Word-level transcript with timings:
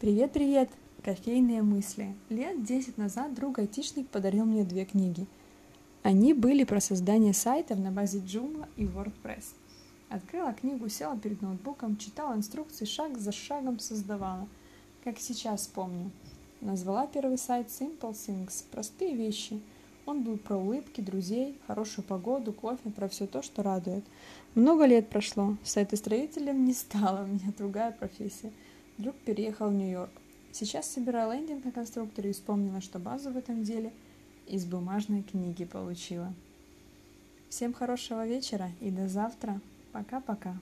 Привет-привет! 0.00 0.70
Кофейные 1.02 1.60
мысли. 1.60 2.16
Лет 2.30 2.64
10 2.64 2.96
назад 2.96 3.34
друг 3.34 3.58
айтишник 3.58 4.08
подарил 4.08 4.46
мне 4.46 4.64
две 4.64 4.86
книги. 4.86 5.26
Они 6.02 6.32
были 6.32 6.64
про 6.64 6.80
создание 6.80 7.34
сайтов 7.34 7.78
на 7.78 7.90
базе 7.90 8.20
Joomla 8.20 8.66
и 8.78 8.84
WordPress. 8.84 9.44
Открыла 10.08 10.54
книгу, 10.54 10.88
села 10.88 11.18
перед 11.18 11.42
ноутбуком, 11.42 11.98
читала 11.98 12.34
инструкции, 12.34 12.86
шаг 12.86 13.18
за 13.18 13.30
шагом 13.30 13.78
создавала. 13.78 14.48
Как 15.04 15.18
сейчас 15.18 15.66
помню. 15.66 16.10
Назвала 16.62 17.06
первый 17.06 17.36
сайт 17.36 17.66
Simple 17.66 18.12
Things– 18.12 18.64
простые 18.72 19.14
вещи. 19.14 19.60
Он 20.06 20.22
был 20.22 20.38
про 20.38 20.56
улыбки, 20.56 21.02
друзей, 21.02 21.58
хорошую 21.66 22.06
погоду, 22.06 22.54
кофе, 22.54 22.88
про 22.88 23.06
все 23.06 23.26
то, 23.26 23.42
что 23.42 23.62
радует. 23.62 24.06
Много 24.54 24.86
лет 24.86 25.10
прошло, 25.10 25.58
сайтостроителем 25.62 26.64
не 26.64 26.72
стала, 26.72 27.24
у 27.24 27.26
меня 27.26 27.52
другая 27.58 27.92
профессия– 27.92 28.50
Друг 29.00 29.16
переехал 29.16 29.70
в 29.70 29.72
Нью-Йорк. 29.72 30.12
Сейчас 30.52 30.86
собираю 30.86 31.32
лендинг 31.32 31.64
на 31.64 31.72
конструкторе 31.72 32.28
и 32.28 32.32
вспомнила, 32.34 32.82
что 32.82 32.98
базу 32.98 33.30
в 33.30 33.36
этом 33.38 33.62
деле 33.64 33.94
из 34.46 34.66
бумажной 34.66 35.22
книги 35.22 35.64
получила. 35.64 36.34
Всем 37.48 37.72
хорошего 37.72 38.26
вечера 38.26 38.70
и 38.78 38.90
до 38.90 39.08
завтра. 39.08 39.58
Пока-пока. 39.92 40.60